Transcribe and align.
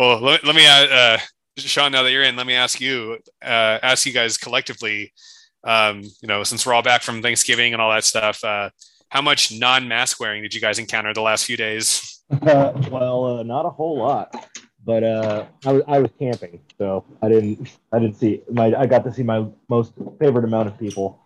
Well, 0.00 0.18
let, 0.18 0.44
let 0.44 0.56
me 0.56 0.66
uh, 0.66 1.18
Sean. 1.58 1.92
Now 1.92 2.02
that 2.02 2.10
you're 2.10 2.22
in, 2.22 2.34
let 2.34 2.46
me 2.46 2.54
ask 2.54 2.80
you, 2.80 3.18
uh, 3.44 3.78
ask 3.82 4.06
you 4.06 4.14
guys 4.14 4.38
collectively. 4.38 5.12
Um, 5.62 6.00
you 6.22 6.26
know, 6.26 6.42
since 6.42 6.64
we're 6.64 6.72
all 6.72 6.80
back 6.80 7.02
from 7.02 7.20
Thanksgiving 7.20 7.74
and 7.74 7.82
all 7.82 7.90
that 7.90 8.04
stuff, 8.04 8.42
uh, 8.42 8.70
how 9.10 9.20
much 9.20 9.52
non-mask 9.52 10.18
wearing 10.18 10.40
did 10.40 10.54
you 10.54 10.60
guys 10.62 10.78
encounter 10.78 11.12
the 11.12 11.20
last 11.20 11.44
few 11.44 11.58
days? 11.58 12.22
Uh, 12.30 12.72
well, 12.90 13.40
uh, 13.40 13.42
not 13.42 13.66
a 13.66 13.68
whole 13.68 13.98
lot, 13.98 14.34
but 14.82 15.04
uh, 15.04 15.44
I 15.66 15.72
was 15.72 15.82
I 15.86 15.98
was 15.98 16.10
camping, 16.18 16.60
so 16.78 17.04
I 17.20 17.28
didn't 17.28 17.68
I 17.92 17.98
didn't 17.98 18.16
see 18.16 18.40
my 18.50 18.74
I 18.74 18.86
got 18.86 19.04
to 19.04 19.12
see 19.12 19.22
my 19.22 19.44
most 19.68 19.92
favorite 20.18 20.46
amount 20.46 20.68
of 20.68 20.78
people. 20.78 21.20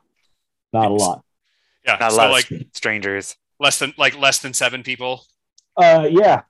Not 0.72 0.90
a 0.90 0.94
lot. 0.94 1.24
Yeah, 1.84 1.96
Not 2.00 2.08
a 2.08 2.10
so 2.10 2.16
lot 2.16 2.32
like 2.32 2.52
strangers. 2.72 3.36
less 3.60 3.78
than 3.78 3.94
like 3.96 4.18
less 4.18 4.40
than 4.40 4.52
seven 4.52 4.82
people. 4.82 5.24
Uh, 5.76 6.08
yeah, 6.10 6.42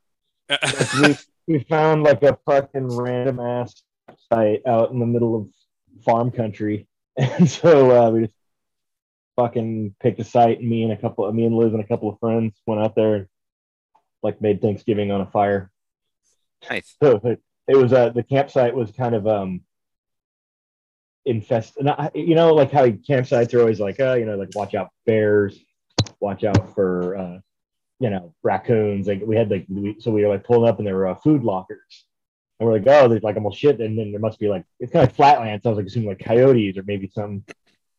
Like, 0.99 1.19
we 1.47 1.61
found 1.61 2.03
like 2.03 2.23
a 2.23 2.39
fucking 2.47 2.97
random 2.97 3.41
ass 3.41 3.83
site 4.33 4.63
out 4.67 4.91
in 4.91 4.99
the 4.99 5.07
middle 5.07 5.37
of 5.37 5.49
farm 6.05 6.31
country, 6.31 6.87
and 7.17 7.49
so 7.49 7.91
uh, 7.91 8.11
we 8.11 8.21
just 8.23 8.35
fucking 9.37 9.95
picked 10.01 10.21
a 10.21 10.25
site. 10.25 10.61
And 10.61 10.69
me 10.69 10.83
and 10.83 10.93
a 10.93 10.97
couple, 10.97 11.27
of 11.27 11.35
me 11.35 11.45
and 11.45 11.57
Liz 11.57 11.73
and 11.73 11.83
a 11.83 11.87
couple 11.87 12.09
of 12.09 12.19
friends 12.19 12.61
went 12.67 12.81
out 12.81 12.95
there 12.95 13.15
and 13.15 13.27
like 14.23 14.41
made 14.41 14.61
Thanksgiving 14.61 15.11
on 15.11 15.21
a 15.21 15.27
fire. 15.27 15.71
Nice. 16.71 16.97
So 17.03 17.21
it, 17.25 17.43
it 17.69 17.77
was 17.77 17.93
uh, 17.93 18.11
the 18.11 18.23
campsite 18.23 18.75
was 18.75 18.91
kind 18.93 19.15
of 19.15 19.27
um 19.27 19.63
infested. 21.25 21.85
Not, 21.85 22.15
you 22.15 22.35
know, 22.35 22.55
like 22.55 22.71
how 22.71 22.87
campsites 22.87 23.55
are 23.55 23.61
always 23.61 23.81
like, 23.81 24.01
uh, 24.01 24.15
you 24.15 24.27
know, 24.27 24.37
like 24.37 24.51
watch 24.55 24.75
out 24.75 24.89
for 24.89 25.11
bears, 25.11 25.59
watch 26.21 26.45
out 26.45 26.75
for 26.75 27.17
uh, 27.17 27.39
you 28.01 28.11
know, 28.11 28.35
raccoons. 28.43 29.07
Like 29.07 29.23
we 29.25 29.37
had 29.37 29.51
like 29.51 29.67
we, 29.69 29.97
so 30.01 30.11
we 30.11 30.25
were 30.25 30.33
like 30.33 30.45
pulling 30.45 30.69
up 30.69 30.79
and 30.79 30.87
there 30.87 30.97
were 30.97 31.09
uh, 31.09 31.15
food 31.15 31.43
lockers. 31.43 32.05
And 32.59 32.69
we're 32.69 32.79
like, 32.79 32.87
oh, 32.87 33.09
there's 33.09 33.23
like 33.23 33.37
almost 33.37 33.59
shit. 33.59 33.81
And 33.81 33.99
then 33.99 34.13
there 34.13 34.21
must 34.21 34.39
be 34.39 34.49
like 34.49 34.65
it's 34.79 34.93
kind 34.93 35.09
of 35.09 35.15
flatland. 35.15 35.63
So 35.63 35.71
I 35.71 35.73
was 35.73 35.79
like 35.79 35.87
assuming 35.87 36.09
like 36.09 36.21
coyotes 36.21 36.77
or 36.77 36.85
maybe 36.87 37.11
some 37.13 37.45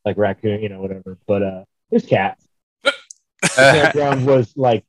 like 0.06 0.18
raccoon, 0.18 0.62
you 0.62 0.70
know, 0.70 0.82
whatever. 0.82 1.18
But 1.28 1.44
uh 1.44 1.64
there's 1.90 2.06
cats. 2.06 2.48
The 3.42 3.50
campground 3.58 4.26
was 4.26 4.54
like 4.58 4.86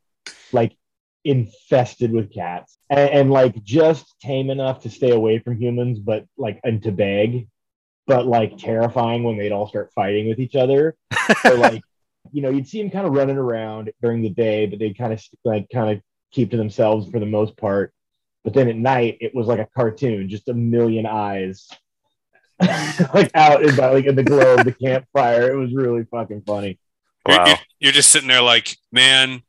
like 0.53 0.77
infested 1.25 2.13
with 2.13 2.33
cats 2.33 2.79
and, 2.89 3.11
and 3.11 3.31
like 3.31 3.63
just 3.65 4.19
tame 4.21 4.49
enough 4.49 4.83
to 4.83 4.91
stay 4.91 5.11
away 5.11 5.41
from 5.41 5.61
humans, 5.61 5.99
but 5.99 6.25
like 6.39 6.61
and 6.65 6.83
to 6.85 6.93
beg, 6.93 7.49
but 8.07 8.27
like 8.27 8.57
terrifying 8.57 9.25
when 9.25 9.37
they'd 9.37 9.53
all 9.53 9.67
start 9.69 9.93
fighting 9.95 10.29
with 10.29 10.39
each 10.39 10.57
other. 10.57 10.97
So 11.43 11.55
like, 11.57 11.83
you 12.33 12.43
know, 12.43 12.51
you'd 12.51 12.69
see 12.69 12.81
them 12.81 12.91
kind 12.91 13.07
of 13.07 13.13
running 13.13 13.37
around 13.39 13.91
during 14.03 14.23
the 14.23 14.31
day, 14.31 14.67
but 14.67 14.79
they'd 14.79 14.97
kind 14.99 15.13
of 15.13 15.23
like 15.45 15.67
kind 15.73 15.97
of 15.97 16.03
keep 16.33 16.51
to 16.51 16.57
themselves 16.57 17.09
for 17.11 17.19
the 17.21 17.27
most 17.27 17.57
part. 17.57 17.93
But 18.45 18.55
then 18.55 18.69
at 18.69 18.77
night, 18.77 19.19
it 19.21 19.35
was 19.35 19.47
like 19.47 19.59
a 19.59 19.69
cartoon, 19.77 20.29
just 20.29 20.49
a 20.49 20.55
million 20.55 21.05
eyes, 21.07 21.69
like 22.61 23.31
out 23.35 23.63
in 23.63 23.75
the, 23.75 23.91
like 23.93 24.07
in 24.07 24.15
the 24.15 24.23
glow 24.23 24.55
of 24.57 24.65
the 24.65 24.73
campfire. 24.73 25.51
It 25.53 25.57
was 25.57 25.75
really 25.75 26.05
fucking 26.11 26.43
funny. 26.47 26.79
You're- 27.29 27.39
Wow. 27.39 27.47
You're, 27.47 27.57
you're 27.81 27.93
just 27.93 28.11
sitting 28.13 28.29
there 28.29 28.41
like, 28.43 28.77
man, 28.93 29.43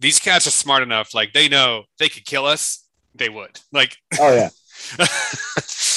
these 0.00 0.18
cats 0.18 0.46
are 0.48 0.50
smart 0.50 0.82
enough. 0.82 1.14
Like 1.14 1.32
they 1.32 1.48
know 1.48 1.84
they 2.00 2.08
could 2.08 2.24
kill 2.24 2.44
us. 2.44 2.84
They 3.14 3.28
would. 3.28 3.60
Like, 3.72 3.96
Oh 4.18 4.34
yeah, 4.34 4.48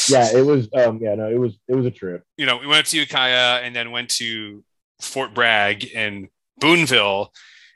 yeah. 0.09 0.38
It 0.38 0.45
was 0.45 0.67
um 0.76 1.00
yeah 1.02 1.16
no, 1.16 1.28
it 1.30 1.38
was 1.39 1.58
it 1.67 1.76
was 1.76 1.86
a 1.86 1.92
trip. 1.92 2.23
you 2.38 2.45
know, 2.45 2.58
we 2.58 2.67
went 2.67 2.81
up 2.81 2.86
to 2.88 2.98
Ukiah 3.00 3.61
and 3.64 3.76
then 3.76 3.89
went 3.92 4.09
to 4.17 4.64
Fort 5.04 5.34
Bragg 5.34 5.90
and 5.96 6.28
Boonville. 6.59 7.32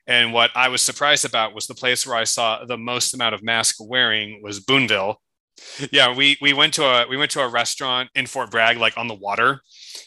And 0.06 0.31
what 0.31 0.52
I 0.56 0.70
was 0.70 0.81
surprised 0.81 1.25
about 1.25 1.53
was 1.53 1.67
the 1.67 1.75
place 1.75 2.08
where 2.08 2.16
I 2.16 2.23
saw 2.23 2.64
the 2.66 2.78
most 2.78 3.14
amount 3.14 3.36
of 3.36 3.44
mask 3.44 3.75
wearing 3.80 4.42
was 4.42 4.59
Boonville. 4.59 5.22
Yeah, 5.92 6.16
we 6.16 6.38
we 6.39 6.53
went 6.53 6.75
to 6.75 6.84
a 6.86 7.08
we 7.08 7.17
went 7.17 7.31
to 7.31 7.42
a 7.42 7.47
restaurant 7.47 8.09
in 8.13 8.28
Fort 8.28 8.51
Bragg, 8.51 8.78
like 8.78 8.96
on 8.96 9.07
the 9.07 9.16
water, 9.16 9.62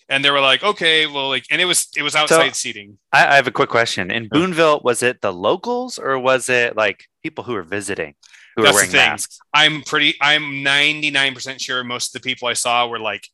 and 0.08 0.24
they 0.24 0.30
were 0.30 0.40
like, 0.40 0.62
okay, 0.62 1.06
well, 1.06 1.28
like, 1.28 1.44
and 1.50 1.60
it 1.60 1.64
was 1.64 1.88
it 1.96 2.02
was 2.02 2.14
outside 2.14 2.54
seating. 2.54 2.98
I, 3.12 3.26
I 3.26 3.34
have 3.34 3.48
a 3.48 3.50
quick 3.52 3.68
question. 3.68 4.10
In 4.12 4.28
Boonville, 4.28 4.80
was 4.84 5.02
it 5.02 5.20
the 5.20 5.32
locals 5.32 5.98
or 5.98 6.18
was 6.18 6.48
it 6.48 6.76
like 6.76 7.04
people 7.22 7.42
who 7.42 7.54
were 7.54 7.64
visiting 7.64 8.14
who 8.54 8.62
That's 8.62 8.74
were 8.74 8.80
the 8.86 8.86
wearing 8.86 8.90
thing. 8.92 9.10
masks? 9.10 9.38
I'm 9.52 9.82
pretty 9.82 10.14
I'm 10.20 10.42
99% 10.64 11.60
sure 11.60 11.82
most 11.82 12.14
of 12.14 12.22
the 12.22 12.26
people 12.26 12.46
I 12.46 12.54
saw 12.54 12.86
were 12.86 13.00
like 13.00 13.26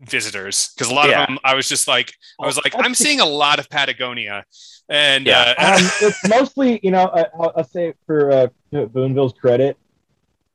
visitors 0.00 0.72
because 0.76 0.90
a 0.90 0.94
lot 0.94 1.08
Yeah. 1.08 1.22
of 1.22 1.28
them 1.28 1.38
I 1.44 1.54
was 1.54 1.68
just 1.68 1.88
like 1.88 2.12
I 2.40 2.46
was 2.46 2.56
like 2.56 2.74
I'm 2.76 2.94
seeing 2.94 3.20
a 3.20 3.24
lot 3.26 3.58
of 3.58 3.68
Patagonia 3.70 4.44
and 4.88 5.26
Yeah. 5.26 5.54
uh, 5.58 5.76
um, 5.78 5.90
it's 6.02 6.28
mostly, 6.28 6.78
you 6.82 6.90
know, 6.90 7.06
I, 7.12 7.26
I'll, 7.38 7.52
I'll 7.56 7.64
say 7.64 7.94
for 8.06 8.30
uh, 8.30 8.46
Boonville's 8.70 9.32
credit, 9.32 9.76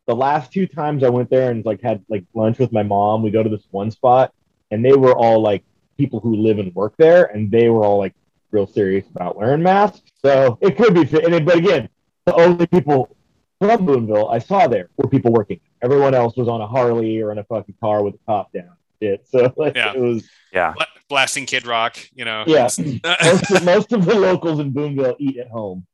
the 0.07 0.15
last 0.15 0.51
two 0.53 0.67
times 0.67 1.03
I 1.03 1.09
went 1.09 1.29
there 1.29 1.51
and 1.51 1.65
like 1.65 1.81
had 1.81 2.03
like 2.09 2.23
lunch 2.33 2.57
with 2.59 2.71
my 2.71 2.83
mom, 2.83 3.23
we 3.23 3.31
go 3.31 3.43
to 3.43 3.49
this 3.49 3.67
one 3.71 3.91
spot, 3.91 4.33
and 4.71 4.83
they 4.85 4.93
were 4.93 5.13
all 5.15 5.41
like 5.41 5.63
people 5.97 6.19
who 6.21 6.35
live 6.35 6.59
and 6.59 6.73
work 6.75 6.93
there, 6.97 7.25
and 7.25 7.51
they 7.51 7.67
were 7.69 7.83
all 7.83 7.97
like 7.97 8.13
real 8.51 8.65
serious 8.67 9.05
about 9.13 9.35
wearing 9.35 9.61
masks. 9.61 10.01
So 10.23 10.57
it 10.61 10.77
could 10.77 10.93
be, 10.93 11.05
fit- 11.05 11.25
and 11.25 11.45
but 11.45 11.57
again, 11.57 11.89
the 12.25 12.33
only 12.35 12.67
people 12.67 13.15
from 13.59 13.85
Boonville 13.85 14.29
I 14.29 14.39
saw 14.39 14.65
there 14.67 14.89
were 14.97 15.09
people 15.09 15.31
working. 15.33 15.59
Everyone 15.83 16.13
else 16.13 16.37
was 16.37 16.47
on 16.47 16.61
a 16.61 16.67
Harley 16.67 17.19
or 17.21 17.31
in 17.33 17.37
a 17.37 17.43
fucking 17.43 17.75
car 17.81 18.01
with 18.03 18.13
the 18.13 18.19
top 18.27 18.51
down. 18.53 18.71
Shit. 19.01 19.25
So 19.31 19.53
like, 19.57 19.75
Yeah. 19.75 19.93
it 19.93 19.99
was 19.99 20.29
Yeah. 20.53 20.73
bla- 20.75 20.87
blasting 21.09 21.45
Kid 21.45 21.65
Rock, 21.65 21.97
you 22.13 22.25
know. 22.25 22.43
yeah. 22.47 22.63
most, 22.77 22.79
of, 22.79 23.63
most 23.63 23.91
of 23.93 24.05
the 24.05 24.15
locals 24.15 24.59
in 24.59 24.71
Boonville 24.71 25.15
eat 25.19 25.37
at 25.37 25.47
home. 25.49 25.85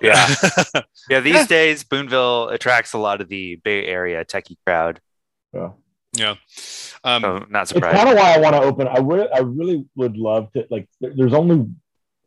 Yeah. 0.00 0.28
Yeah. 1.10 1.20
These 1.20 1.34
Yeah. 1.34 1.46
days, 1.46 1.84
Boonville 1.84 2.48
attracts 2.50 2.92
a 2.92 2.98
lot 2.98 3.20
of 3.20 3.28
the 3.28 3.56
Bay 3.56 3.86
Area 3.86 4.24
techie 4.24 4.56
crowd. 4.64 5.00
So. 5.52 5.76
yeah. 6.16 6.36
Um, 7.04 7.22
So 7.22 7.46
not 7.50 7.62
it's 7.62 7.70
surprised. 7.72 7.96
kind 7.96 8.08
of 8.08 8.16
why 8.16 8.34
I 8.34 8.38
want 8.38 8.54
to 8.54 8.62
open. 8.62 8.86
I 8.88 9.00
would, 9.00 9.28
I 9.32 9.40
really 9.40 9.84
would 9.96 10.16
love 10.16 10.52
to. 10.52 10.66
Like, 10.70 10.88
there- 11.00 11.12
there's 11.16 11.34
only 11.34 11.66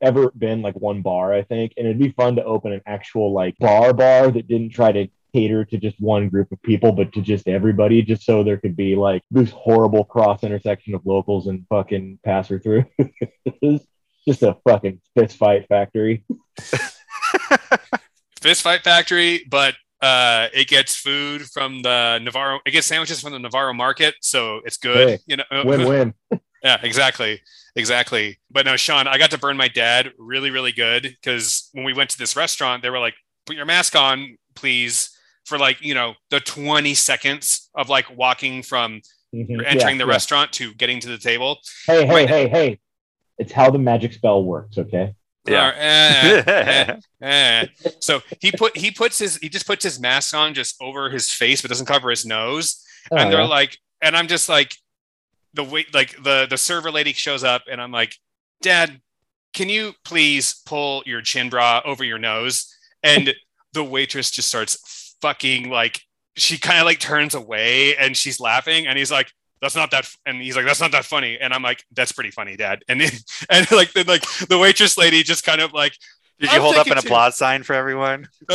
ever 0.01 0.29
been 0.37 0.61
like 0.61 0.75
one 0.75 1.01
bar, 1.01 1.33
I 1.33 1.41
think, 1.43 1.73
and 1.77 1.87
it'd 1.87 1.97
be 1.99 2.11
fun 2.11 2.35
to 2.35 2.43
open 2.43 2.73
an 2.73 2.81
actual 2.85 3.31
like 3.33 3.57
bar 3.57 3.93
bar 3.93 4.29
that 4.29 4.47
didn't 4.47 4.69
try 4.71 4.91
to 4.91 5.07
cater 5.35 5.65
to 5.65 5.77
just 5.77 5.99
one 5.99 6.29
group 6.29 6.49
of 6.53 6.61
people, 6.61 6.93
but 6.93 7.11
to 7.11 7.21
just 7.21 7.45
everybody, 7.45 8.01
just 8.01 8.23
so 8.23 8.41
there 8.41 8.55
could 8.55 8.77
be 8.77 8.95
like 8.95 9.21
this 9.29 9.49
horrible 9.51 10.05
cross 10.05 10.43
intersection 10.43 10.95
of 10.95 11.05
locals 11.05 11.47
and 11.47 11.65
fucking 11.69 12.19
passer 12.23 12.57
through. 12.57 12.85
Just 14.27 14.41
a 14.41 14.57
fucking 14.67 15.01
fist 15.15 15.37
fight 15.37 15.67
factory. 15.67 16.25
Fist 18.41 18.63
Fight 18.63 18.83
Factory, 18.83 19.45
but 19.49 19.75
uh, 20.01 20.47
it 20.53 20.67
gets 20.67 20.95
food 20.95 21.43
from 21.43 21.81
the 21.81 22.19
Navarro. 22.19 22.59
It 22.65 22.71
gets 22.71 22.87
sandwiches 22.87 23.21
from 23.21 23.33
the 23.33 23.39
Navarro 23.39 23.73
Market, 23.73 24.15
so 24.21 24.61
it's 24.65 24.77
good. 24.77 25.09
Hey, 25.09 25.19
you 25.27 25.37
know, 25.37 25.43
Win 25.65 25.87
win. 25.87 26.13
Yeah, 26.63 26.77
exactly. 26.81 27.41
Exactly. 27.75 28.39
But 28.49 28.65
no, 28.65 28.77
Sean, 28.77 29.07
I 29.07 29.17
got 29.17 29.31
to 29.31 29.37
burn 29.37 29.57
my 29.57 29.67
dad 29.67 30.11
really, 30.17 30.49
really 30.49 30.71
good 30.71 31.03
because 31.03 31.69
when 31.73 31.85
we 31.85 31.93
went 31.93 32.09
to 32.11 32.17
this 32.17 32.35
restaurant, 32.35 32.81
they 32.81 32.89
were 32.89 32.99
like, 32.99 33.15
put 33.45 33.55
your 33.55 33.65
mask 33.65 33.95
on, 33.95 34.37
please, 34.55 35.14
for 35.45 35.57
like, 35.57 35.81
you 35.81 35.93
know, 35.93 36.15
the 36.29 36.39
20 36.39 36.93
seconds 36.93 37.69
of 37.75 37.89
like 37.89 38.15
walking 38.15 38.63
from 38.63 39.01
entering 39.33 39.97
the 39.97 40.05
restaurant 40.05 40.51
to 40.53 40.73
getting 40.73 40.99
to 40.99 41.07
the 41.07 41.17
table. 41.17 41.59
Hey, 41.87 42.05
hey, 42.05 42.13
Right. 42.13 42.29
hey, 42.29 42.47
hey! 42.47 42.79
It's 43.37 43.51
how 43.51 43.69
the 43.69 43.79
magic 43.79 44.13
spell 44.13 44.43
works. 44.43 44.77
Okay. 44.77 45.13
Yeah. 45.47 45.69
Or, 45.69 45.73
eh, 45.77 46.43
eh, 46.47 46.95
eh. 47.21 47.65
So 47.99 48.21
he 48.39 48.51
put 48.51 48.75
he 48.77 48.91
puts 48.91 49.19
his 49.19 49.37
he 49.37 49.49
just 49.49 49.67
puts 49.67 49.83
his 49.83 49.99
mask 49.99 50.33
on 50.33 50.53
just 50.53 50.75
over 50.81 51.09
his 51.09 51.29
face, 51.29 51.61
but 51.61 51.69
doesn't 51.69 51.85
cover 51.85 52.09
his 52.09 52.25
nose. 52.25 52.83
Oh, 53.11 53.17
and 53.17 53.31
they're 53.31 53.41
yeah. 53.41 53.47
like, 53.47 53.77
and 54.01 54.15
I'm 54.17 54.27
just 54.27 54.49
like, 54.49 54.75
the 55.53 55.63
wait, 55.63 55.93
like 55.93 56.21
the 56.23 56.47
the 56.49 56.57
server 56.57 56.91
lady 56.91 57.13
shows 57.13 57.43
up, 57.43 57.63
and 57.69 57.79
I'm 57.81 57.91
like, 57.91 58.15
Dad, 58.61 59.01
can 59.53 59.69
you 59.69 59.93
please 60.03 60.61
pull 60.65 61.03
your 61.05 61.21
chin 61.21 61.49
bra 61.49 61.81
over 61.85 62.03
your 62.03 62.17
nose? 62.17 62.73
And 63.03 63.35
the 63.73 63.83
waitress 63.83 64.31
just 64.31 64.47
starts 64.47 65.04
fucking 65.21 65.69
like, 65.69 66.01
she 66.35 66.57
kind 66.57 66.79
of 66.79 66.85
like 66.85 66.99
turns 66.99 67.33
away, 67.35 67.95
and 67.97 68.15
she's 68.15 68.39
laughing, 68.39 68.87
and 68.87 68.97
he's 68.97 69.11
like. 69.11 69.31
That's 69.61 69.75
not 69.75 69.89
that, 69.91 70.03
f-" 70.03 70.17
and 70.25 70.41
he's 70.41 70.55
like, 70.55 70.65
"That's 70.65 70.81
not 70.81 70.91
that 70.91 71.05
funny," 71.05 71.39
and 71.39 71.53
I'm 71.53 71.63
like, 71.63 71.83
"That's 71.95 72.11
pretty 72.11 72.29
funny, 72.29 72.55
Dad." 72.57 72.83
And 72.87 73.01
then, 73.01 73.09
and 73.49 73.71
like 73.71 73.93
the 73.93 74.03
like 74.03 74.21
the 74.49 74.59
waitress 74.59 74.97
lady 74.97 75.23
just 75.23 75.43
kind 75.45 75.61
of 75.61 75.73
like 75.73 75.93
Did 76.39 76.51
you 76.51 76.57
I'll 76.57 76.63
hold 76.63 76.75
up 76.75 76.87
an 76.87 76.97
applause 76.97 77.37
sign 77.37 77.63
for 77.63 77.73
everyone? 77.73 78.27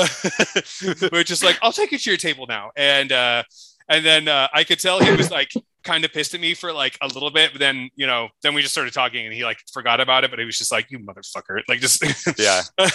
we're 1.13 1.25
just 1.25 1.43
like, 1.43 1.59
I'll 1.63 1.73
take 1.73 1.91
you 1.93 1.99
to 1.99 2.11
your 2.11 2.19
table 2.19 2.47
now. 2.47 2.71
And 2.77 3.11
uh 3.11 3.43
and 3.89 4.05
then 4.05 4.29
uh 4.29 4.49
I 4.53 4.63
could 4.65 4.79
tell 4.79 5.01
he 5.01 5.11
was 5.13 5.31
like 5.31 5.51
kind 5.83 6.05
of 6.05 6.13
pissed 6.13 6.35
at 6.35 6.41
me 6.41 6.55
for 6.55 6.73
like 6.73 6.97
a 7.01 7.07
little 7.07 7.31
bit, 7.31 7.53
but 7.53 7.61
then 7.61 7.91
you 7.95 8.07
know, 8.07 8.29
then 8.43 8.55
we 8.55 8.63
just 8.63 8.73
started 8.73 8.93
talking 8.93 9.25
and 9.25 9.35
he 9.35 9.45
like 9.45 9.59
forgot 9.73 10.01
about 10.01 10.25
it, 10.25 10.31
but 10.31 10.39
he 10.39 10.45
was 10.45 10.59
just 10.59 10.73
like, 10.73 10.91
You 10.91 10.99
motherfucker. 10.99 11.61
Like 11.69 11.81
just 11.81 12.03
Yeah. 12.39 12.63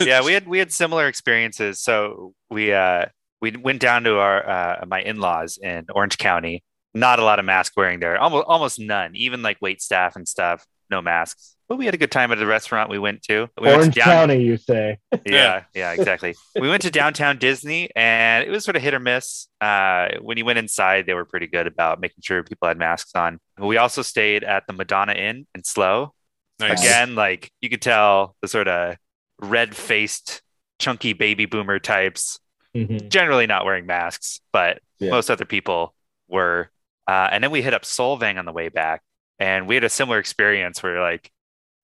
yeah, 0.00 0.24
we 0.24 0.32
had 0.32 0.46
we 0.46 0.58
had 0.58 0.72
similar 0.72 1.06
experiences. 1.08 1.80
So 1.80 2.34
we 2.50 2.72
uh 2.72 3.06
we 3.40 3.52
went 3.52 3.80
down 3.80 4.04
to 4.04 4.18
our 4.18 4.48
uh 4.48 4.84
my 4.86 5.02
in-laws 5.02 5.58
in 5.62 5.86
Orange 5.94 6.18
County. 6.18 6.62
Not 6.94 7.18
a 7.18 7.24
lot 7.24 7.38
of 7.38 7.44
mask 7.44 7.74
wearing 7.76 8.00
there. 8.00 8.18
Almost 8.18 8.44
almost 8.46 8.80
none. 8.80 9.14
Even 9.14 9.42
like 9.42 9.58
wait 9.60 9.82
staff 9.82 10.16
and 10.16 10.26
stuff, 10.26 10.66
no 10.90 11.02
masks. 11.02 11.54
But 11.68 11.76
we 11.76 11.84
had 11.84 11.92
a 11.94 11.98
good 11.98 12.10
time 12.10 12.32
at 12.32 12.38
the 12.38 12.46
restaurant 12.46 12.88
we 12.88 12.98
went 12.98 13.22
to. 13.24 13.48
We 13.60 13.66
went 13.66 13.76
Orange 13.76 13.94
to 13.94 14.00
down- 14.00 14.08
County, 14.28 14.42
you 14.42 14.56
say? 14.56 14.98
yeah, 15.26 15.64
yeah, 15.74 15.92
exactly. 15.92 16.34
we 16.58 16.68
went 16.68 16.80
to 16.82 16.90
downtown 16.90 17.36
Disney, 17.38 17.90
and 17.94 18.42
it 18.46 18.50
was 18.50 18.64
sort 18.64 18.76
of 18.76 18.82
hit 18.82 18.94
or 18.94 18.98
miss. 19.00 19.48
Uh, 19.60 20.08
when 20.22 20.38
you 20.38 20.46
went 20.46 20.58
inside, 20.58 21.04
they 21.04 21.12
were 21.12 21.26
pretty 21.26 21.46
good 21.46 21.66
about 21.66 22.00
making 22.00 22.22
sure 22.22 22.42
people 22.42 22.68
had 22.68 22.78
masks 22.78 23.12
on. 23.14 23.38
We 23.58 23.76
also 23.76 24.00
stayed 24.00 24.44
at 24.44 24.66
the 24.66 24.72
Madonna 24.72 25.12
Inn 25.12 25.46
in 25.54 25.62
SLO. 25.62 26.14
Nice. 26.58 26.80
Again, 26.80 27.14
like 27.14 27.52
you 27.60 27.68
could 27.68 27.82
tell 27.82 28.34
the 28.40 28.48
sort 28.48 28.66
of 28.66 28.96
red-faced, 29.40 30.42
chunky 30.78 31.12
baby 31.12 31.44
boomer 31.46 31.78
types 31.78 32.38
Mhm. 32.74 33.08
generally 33.08 33.46
not 33.46 33.64
wearing 33.64 33.84
masks, 33.86 34.40
but 34.52 34.80
Yeah. 34.98 35.10
most 35.10 35.30
other 35.30 35.44
people 35.44 35.94
were. 36.28 36.70
Uh, 37.06 37.28
and 37.32 37.42
then 37.42 37.50
we 37.50 37.62
hit 37.62 37.74
up 37.74 37.82
Solvang 37.82 38.38
on 38.38 38.44
the 38.44 38.52
way 38.52 38.68
back, 38.68 39.02
and 39.38 39.66
we 39.66 39.74
had 39.74 39.84
a 39.84 39.88
similar 39.88 40.18
experience 40.18 40.82
where 40.82 41.00
like 41.00 41.30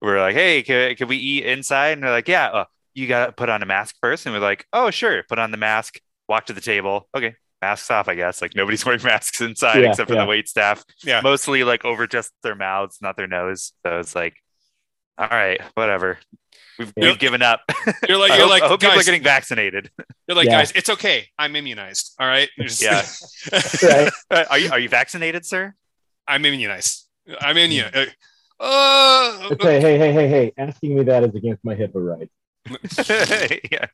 we're 0.05 0.21
like, 0.21 0.35
"Hey, 0.35 0.63
can, 0.63 0.95
can 0.95 1.07
we 1.07 1.17
eat 1.17 1.45
inside?" 1.45 1.93
And 1.93 2.03
they're 2.03 2.11
like, 2.11 2.27
"Yeah, 2.27 2.47
uh, 2.47 2.65
you 2.93 3.07
got 3.07 3.25
to 3.27 3.31
put 3.31 3.49
on 3.49 3.61
a 3.61 3.65
mask 3.65 3.95
first. 4.01 4.25
And 4.25 4.33
we're 4.33 4.41
like, 4.41 4.65
"Oh, 4.73 4.89
sure." 4.91 5.23
Put 5.27 5.39
on 5.39 5.51
the 5.51 5.57
mask, 5.57 5.99
walk 6.29 6.45
to 6.47 6.53
the 6.53 6.61
table. 6.61 7.07
Okay, 7.15 7.35
masks 7.61 7.89
off. 7.91 8.07
I 8.07 8.15
guess 8.15 8.41
like 8.41 8.55
nobody's 8.55 8.85
wearing 8.85 9.03
masks 9.03 9.41
inside 9.41 9.81
Yeah, 9.81 9.89
except 9.89 10.09
for 10.09 10.15
yeah. 10.15 10.21
the 10.23 10.29
wait 10.29 10.47
staff. 10.47 10.83
Yeah. 11.03 11.21
mostly 11.21 11.63
like 11.63 11.83
over 11.85 12.07
just 12.07 12.31
their 12.43 12.55
mouths, 12.55 12.99
not 13.01 13.17
their 13.17 13.27
nose. 13.27 13.73
So 13.85 13.99
it's 13.99 14.15
like, 14.15 14.35
all 15.17 15.27
right, 15.29 15.59
whatever. 15.73 16.19
We've, 16.77 16.91
Yeah. 16.97 17.05
we've 17.09 17.19
given 17.19 17.41
up. 17.41 17.61
You're 18.07 18.17
like, 18.19 18.31
you're 18.31 18.41
hope, 18.41 18.49
like, 18.49 18.63
I 18.63 18.67
hope 18.67 18.81
people 18.81 18.99
are 18.99 19.03
getting 19.03 19.23
vaccinated. 19.23 19.89
you're 20.27 20.35
like, 20.35 20.45
Yeah. 20.47 20.57
guys, 20.59 20.71
it's 20.75 20.89
okay. 20.89 21.25
I'm 21.39 21.55
immunized. 21.55 22.13
All 22.19 22.27
right. 22.27 22.49
You're 22.57 22.67
just- 22.67 22.81
Yeah. 22.81 24.09
Right. 24.29 24.47
Are 24.49 24.57
you 24.59 24.71
are 24.71 24.79
you 24.79 24.89
vaccinated, 24.89 25.45
sir? 25.45 25.73
I'm 26.27 26.43
immunized. 26.43 27.07
I'm 27.39 27.55
immunized. 27.57 28.11
Uh, 28.59 29.49
It's 29.51 29.63
hey, 29.63 29.79
hey, 29.81 29.97
hey, 29.97 30.13
hey, 30.13 30.27
hey. 30.27 30.53
Asking 30.57 30.95
me 30.95 31.03
that 31.03 31.23
is 31.23 31.35
against 31.35 31.63
my 31.65 31.75
HIPAA 31.75 31.91
rights. 32.19 33.59
yeah. 33.71 33.85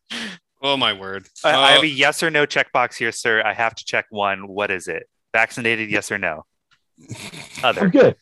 oh 0.61 0.77
my 0.77 0.93
word. 0.93 1.27
I, 1.43 1.49
I 1.51 1.53
Uh, 1.53 1.73
have 1.75 1.83
a 1.83 1.87
yes 1.87 2.21
or 2.23 2.29
no 2.29 2.45
checkbox 2.45 2.95
here, 2.95 3.11
sir. 3.11 3.41
I 3.43 3.53
have 3.53 3.75
to 3.75 3.85
check 3.85 4.05
one. 4.09 4.47
What 4.47 4.71
is 4.71 4.87
it? 4.87 5.03
Vaccinated, 5.33 5.89
yes 5.89 6.11
or 6.11 6.17
no? 6.17 6.45
Other. 7.63 7.81
I'm 7.81 7.87
Other. 7.87 7.89
good. 7.89 8.15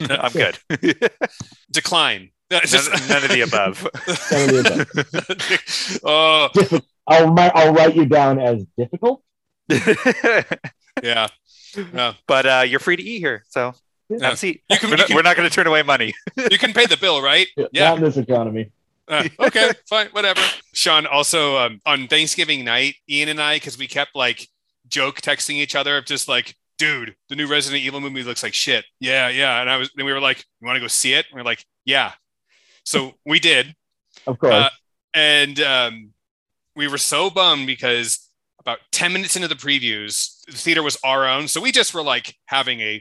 I'm 0.10 0.32
good. 0.32 0.58
decline. 1.70 2.30
No, 2.50 2.60
just- 2.60 2.90
none, 2.92 3.08
none 3.08 3.24
of 3.24 3.30
the 3.30 3.40
above. 3.40 3.82
None 4.30 4.48
of 4.50 4.64
the 4.64 6.00
oh 6.04 6.48
Diffi- 6.54 6.82
I'll, 7.08 7.34
I'll 7.38 7.72
write 7.72 7.96
you 7.96 8.04
down 8.06 8.38
as 8.38 8.64
difficult. 8.76 9.22
yeah. 11.02 11.28
Yeah. 11.92 12.14
but 12.26 12.46
uh, 12.46 12.64
you're 12.66 12.80
free 12.80 12.96
to 12.96 13.02
eat 13.02 13.18
here, 13.18 13.44
so 13.48 13.74
Yeah. 14.08 14.28
have 14.30 14.42
a. 14.42 14.46
You 14.46 14.58
can- 14.78 14.90
we're, 14.90 14.94
you 14.94 14.96
not, 14.96 15.06
can- 15.06 15.16
we're 15.16 15.22
not 15.22 15.36
going 15.36 15.48
to 15.48 15.54
turn 15.54 15.66
away 15.66 15.82
money. 15.82 16.14
You 16.50 16.58
can 16.58 16.72
pay 16.72 16.86
the 16.86 16.96
bill, 16.96 17.22
right? 17.22 17.46
Not 17.56 17.70
Yeah. 17.72 17.94
in 17.94 18.02
this 18.02 18.16
economy. 18.16 18.70
Uh, 19.08 19.24
okay, 19.40 19.70
fine, 19.88 20.08
whatever. 20.08 20.40
Sean, 20.74 21.06
also 21.06 21.56
um, 21.58 21.80
on 21.86 22.08
Thanksgiving 22.08 22.64
night, 22.64 22.94
Ian 23.08 23.28
and 23.28 23.40
I, 23.40 23.56
because 23.56 23.78
we 23.78 23.86
kept 23.86 24.14
like 24.16 24.48
joke 24.88 25.20
texting 25.20 25.54
each 25.54 25.74
other 25.74 25.96
of 25.96 26.04
just 26.04 26.28
like, 26.28 26.54
dude, 26.78 27.14
the 27.28 27.36
new 27.36 27.46
Resident 27.46 27.82
Evil 27.84 28.00
movie 28.00 28.22
looks 28.22 28.42
like 28.42 28.52
shit. 28.54 28.84
Yeah, 29.00 29.28
yeah. 29.28 29.60
And 29.60 29.70
I 29.70 29.76
was, 29.76 29.90
then 29.96 30.06
we 30.06 30.12
were 30.12 30.20
like, 30.20 30.44
you 30.60 30.66
want 30.66 30.76
to 30.76 30.80
go 30.80 30.88
see 30.88 31.14
it? 31.14 31.26
And 31.30 31.36
we 31.36 31.40
are 31.40 31.44
like, 31.44 31.64
yeah. 31.84 32.12
So 32.84 33.14
we 33.24 33.40
did. 33.40 33.74
Of 34.26 34.38
course. 34.38 34.52
Uh, 34.54 34.68
and 35.14 35.58
um, 35.60 36.10
we 36.74 36.86
were 36.88 36.98
so 36.98 37.30
bummed 37.30 37.66
because 37.66 38.28
about 38.58 38.78
10 38.92 39.12
minutes 39.12 39.36
into 39.36 39.48
the 39.48 39.54
previews, 39.54 40.44
the 40.46 40.52
theater 40.52 40.82
was 40.82 40.98
our 41.04 41.26
own. 41.26 41.48
So 41.48 41.60
we 41.60 41.72
just 41.72 41.94
were 41.94 42.02
like 42.02 42.36
having 42.46 42.80
a 42.80 42.94
l- 42.96 43.00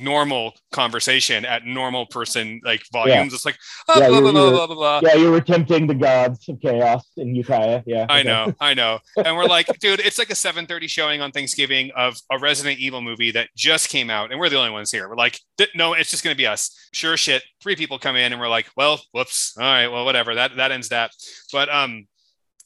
normal 0.00 0.52
conversation 0.72 1.44
at 1.44 1.64
normal 1.64 2.06
person 2.06 2.60
like 2.64 2.82
volumes. 2.92 3.32
It's 3.34 3.44
like, 3.44 3.58
oh, 3.88 4.00
Yeah, 4.00 4.08
blah, 4.08 4.20
blah, 4.20 4.32
blah, 4.32 4.50
blah, 4.50 4.66
blah, 4.66 5.00
blah. 5.00 5.00
yeah, 5.02 5.16
you 5.16 5.30
were 5.30 5.40
tempting 5.40 5.86
the 5.86 5.94
gods 5.94 6.48
of 6.48 6.60
chaos 6.60 7.04
in 7.16 7.34
Ukiah. 7.34 7.82
Yeah. 7.86 8.06
I 8.08 8.20
okay. 8.20 8.28
know, 8.28 8.54
I 8.60 8.74
know. 8.74 8.98
And 9.24 9.36
we're 9.36 9.46
like, 9.46 9.66
dude, 9.80 10.00
it's 10.00 10.18
like 10.18 10.30
a 10.30 10.34
7:30 10.34 10.88
showing 10.88 11.20
on 11.20 11.30
Thanksgiving 11.30 11.90
of 11.96 12.16
a 12.30 12.38
Resident 12.38 12.78
Evil 12.80 13.00
movie 13.02 13.30
that 13.32 13.48
just 13.56 13.88
came 13.88 14.10
out, 14.10 14.30
and 14.30 14.40
we're 14.40 14.48
the 14.48 14.56
only 14.56 14.70
ones 14.70 14.90
here. 14.90 15.08
We're 15.08 15.16
like, 15.16 15.38
no, 15.74 15.92
it's 15.92 16.10
just 16.10 16.24
gonna 16.24 16.34
be 16.34 16.46
us. 16.46 16.88
Sure 16.92 17.16
shit. 17.16 17.42
Three 17.62 17.76
people 17.76 17.98
come 17.98 18.16
in, 18.16 18.32
and 18.32 18.40
we're 18.40 18.48
like, 18.48 18.66
well, 18.76 19.00
whoops. 19.12 19.54
All 19.56 19.64
right, 19.64 19.88
well, 19.88 20.04
whatever. 20.04 20.34
That 20.34 20.56
that 20.56 20.72
ends 20.72 20.88
that. 20.88 21.10
But 21.52 21.68
um, 21.68 22.06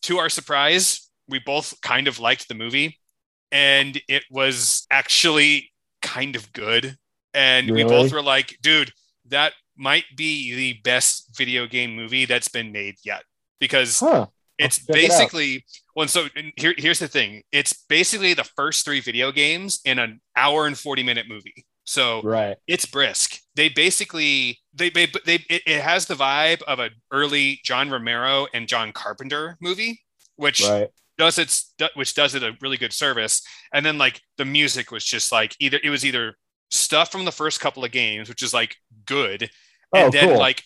to 0.02 0.18
our 0.18 0.28
surprise, 0.28 1.10
we 1.28 1.38
both 1.40 1.80
kind 1.80 2.08
of 2.08 2.18
liked 2.20 2.48
the 2.48 2.54
movie, 2.54 2.98
and 3.50 4.00
it 4.08 4.24
was 4.30 4.86
actually 4.90 5.72
kind 6.14 6.36
of 6.36 6.52
good. 6.52 6.96
And 7.32 7.70
we 7.70 7.82
both 7.84 8.12
were 8.12 8.22
like, 8.22 8.56
dude, 8.62 8.92
that 9.28 9.52
might 9.76 10.04
be 10.16 10.54
the 10.54 10.80
best 10.84 11.36
video 11.36 11.66
game 11.66 11.96
movie 11.96 12.24
that's 12.26 12.48
been 12.48 12.70
made 12.72 12.94
yet 13.04 13.22
because 13.58 13.98
Huh. 14.00 14.26
it's 14.58 14.78
check 14.78 14.90
it 14.90 14.92
basically 14.94 15.64
well 15.96 16.06
so 16.06 16.28
here, 16.56 16.74
here's 16.78 17.00
the 17.00 17.08
thing 17.08 17.42
it's 17.50 17.72
basically 17.88 18.34
the 18.34 18.44
first 18.44 18.84
three 18.84 19.00
video 19.00 19.32
games 19.32 19.80
in 19.84 19.98
an 19.98 20.20
hour 20.36 20.66
and 20.68 20.78
40 20.78 21.02
minute 21.02 21.26
movie 21.28 21.66
so 21.84 22.22
Right. 22.22 22.56
it's 22.68 22.86
brisk 22.86 23.38
they 23.56 23.68
basically 23.68 24.60
they 24.72 24.90
they, 24.90 25.06
they 25.26 25.34
it, 25.50 25.62
it 25.66 25.80
has 25.82 26.06
the 26.06 26.14
vibe 26.14 26.62
of 26.62 26.78
an 26.78 26.90
early 27.10 27.58
john 27.64 27.90
romero 27.90 28.46
and 28.54 28.68
john 28.68 28.92
carpenter 28.92 29.56
movie 29.60 30.00
which 30.36 30.62
Right. 30.62 30.88
Does 31.18 31.38
its 31.38 31.72
which 31.94 32.14
does 32.14 32.34
it 32.34 32.42
a 32.42 32.52
really 32.60 32.76
good 32.76 32.92
service. 32.92 33.42
And 33.72 33.84
then 33.84 33.98
like 33.98 34.20
the 34.38 34.44
music 34.44 34.90
was 34.90 35.04
just 35.04 35.30
like 35.32 35.54
either 35.60 35.78
it 35.82 35.90
was 35.90 36.04
either 36.04 36.34
stuff 36.70 37.10
from 37.12 37.24
the 37.24 37.32
first 37.32 37.60
couple 37.60 37.84
of 37.84 37.92
games 37.92 38.28
which 38.28 38.42
is 38.42 38.52
like 38.52 38.74
good 39.06 39.42
and 39.94 40.06
Oh, 40.06 40.10
then 40.10 40.30
cool. 40.30 40.38
like 40.38 40.62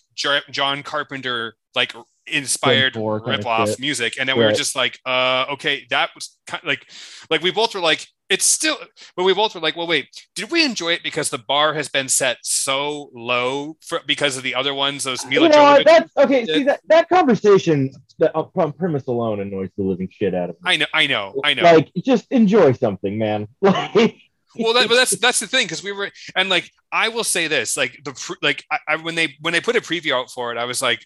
john 0.50 0.82
carpenter 0.82 1.54
like 1.74 1.92
inspired 2.26 2.96
rip 2.96 3.44
off 3.46 3.78
music. 3.78 4.14
And 4.18 4.28
then 4.28 4.38
we 4.38 4.44
were 4.44 4.52
just 4.52 4.74
like 4.76 4.98
uh 5.04 5.46
okay 5.52 5.86
that 5.90 6.10
was 6.14 6.38
kind 6.46 6.62
of 6.62 6.68
like 6.68 6.86
like 7.30 7.42
we 7.42 7.50
both 7.50 7.74
were 7.74 7.80
like 7.80 8.06
it's 8.30 8.44
still 8.44 8.76
but 9.16 9.24
we 9.24 9.32
both 9.32 9.54
were 9.54 9.60
like 9.60 9.76
well 9.76 9.86
wait 9.86 10.06
did 10.34 10.50
we 10.50 10.64
enjoy 10.64 10.92
it 10.92 11.02
because 11.02 11.30
the 11.30 11.38
bar 11.38 11.74
has 11.74 11.88
been 11.88 12.08
set 12.08 12.36
so 12.42 13.10
low 13.14 13.76
for 13.80 14.00
because 14.06 14.36
of 14.36 14.42
the 14.42 14.54
other 14.54 14.74
ones 14.74 15.04
those 15.04 15.24
Milla 15.26 15.46
you 15.46 15.52
know? 15.52 15.82
That's 15.84 16.16
okay. 16.16 16.44
did. 16.44 16.54
See 16.54 16.62
that 16.64 16.80
that 16.86 17.08
conversation 17.08 17.90
that 18.18 18.36
uh, 18.36 18.40
upon 18.40 18.72
premise 18.72 19.06
alone 19.06 19.40
annoys 19.40 19.70
the 19.76 19.82
living 19.82 20.08
shit 20.10 20.34
out 20.34 20.50
of 20.50 20.56
me. 20.56 20.72
I 20.72 20.76
know 20.76 20.86
I 20.92 21.06
know 21.06 21.40
I 21.44 21.54
know 21.54 21.62
Like, 21.62 21.90
just 22.04 22.26
enjoy 22.30 22.72
something, 22.72 23.18
man. 23.18 23.48
Like, 23.62 24.16
well 24.56 24.72
that, 24.74 24.88
but 24.88 24.96
that's 24.96 25.10
that's 25.20 25.40
the 25.40 25.46
thing 25.46 25.66
because 25.66 25.82
we 25.82 25.92
were 25.92 26.10
and 26.36 26.48
like 26.48 26.70
i 26.92 27.08
will 27.08 27.24
say 27.24 27.48
this 27.48 27.76
like 27.76 27.98
the 28.04 28.12
pre- 28.12 28.36
like 28.42 28.64
I, 28.70 28.78
I 28.88 28.96
when 28.96 29.14
they 29.14 29.36
when 29.40 29.52
they 29.52 29.60
put 29.60 29.76
a 29.76 29.80
preview 29.80 30.12
out 30.12 30.30
for 30.30 30.50
it 30.52 30.58
i 30.58 30.64
was 30.64 30.80
like 30.80 31.04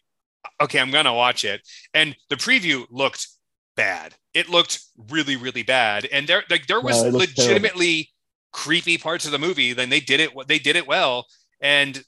okay 0.61 0.79
i'm 0.79 0.91
gonna 0.91 1.13
watch 1.13 1.45
it 1.45 1.61
and 1.93 2.15
the 2.31 2.37
preview 2.37 2.87
looked 2.91 3.27
bad 3.77 4.15
it 4.35 4.49
looked 4.49 4.81
really 5.11 5.37
really 5.37 5.63
bad 5.63 6.07
and 6.13 6.27
there 6.27 6.45
like 6.51 6.67
there 6.67 6.81
was 6.81 7.03
No, 7.03 7.11
legitimately 7.11 8.11
creepy 8.53 8.99
parts 8.99 9.25
of 9.25 9.33
the 9.33 9.39
movie 9.39 9.73
then 9.73 9.89
they 9.89 10.01
did 10.01 10.21
it 10.21 10.31
they 10.47 10.59
did 10.59 10.77
it 10.77 10.87
well 10.87 11.27
and 11.61 12.05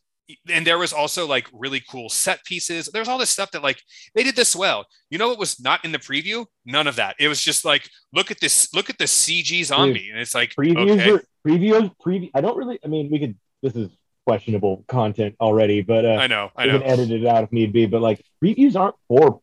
and 0.51 0.67
there 0.67 0.79
was 0.79 0.93
also 0.93 1.27
like 1.27 1.49
really 1.53 1.83
cool 1.89 2.09
set 2.09 2.45
pieces 2.45 2.89
there's 2.93 3.09
all 3.09 3.19
this 3.19 3.31
stuff 3.31 3.51
that 3.51 3.63
like 3.63 3.81
they 4.15 4.23
did 4.23 4.37
this 4.37 4.55
well 4.55 4.85
you 5.11 5.19
know 5.19 5.29
what 5.29 5.39
was 5.39 5.61
not 5.61 5.85
in 5.85 5.93
the 5.93 5.99
preview 5.99 6.45
none 6.67 6.87
of 6.87 6.97
that 6.97 7.17
it 7.19 7.29
was 7.29 7.41
just 7.41 7.65
like 7.65 7.89
look 8.13 8.31
at 8.31 8.41
this 8.41 8.73
look 8.75 8.91
at 8.91 8.99
the 8.99 9.05
cg 9.05 9.65
zombie 9.65 10.11
and 10.11 10.19
it's 10.19 10.35
like 10.35 10.55
previews 10.55 10.91
okay. 10.93 11.11
are 11.11 11.23
previews. 11.47 11.95
Preview. 12.05 12.31
I 12.35 12.41
don't 12.41 12.57
really. 12.57 12.79
I 12.85 12.89
mean, 12.89 13.11
we 13.11 13.19
could. 13.19 13.37
This 13.63 13.77
is 13.77 13.91
questionable 14.27 14.85
content 14.89 15.37
already, 15.41 15.83
but 15.83 16.05
uh, 16.05 16.15
I 16.15 16.27
know, 16.27 16.51
I 16.57 16.67
we 16.67 16.73
know. 16.73 16.81
can 16.81 16.89
edit 16.89 17.11
it 17.11 17.27
out 17.27 17.45
if 17.45 17.53
need 17.53 17.73
be. 17.73 17.87
But 17.87 18.03
like, 18.03 18.25
previews 18.43 18.77
aren't 18.79 18.97
for. 19.09 19.41